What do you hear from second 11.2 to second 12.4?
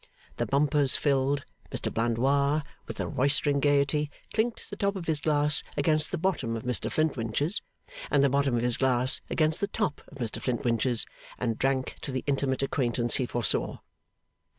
and drank to the